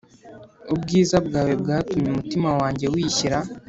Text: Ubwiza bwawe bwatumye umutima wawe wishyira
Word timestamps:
Ubwiza 0.73 1.15
bwawe 1.27 1.53
bwatumye 1.61 2.07
umutima 2.09 2.47
wawe 2.59 2.85
wishyira 2.93 3.37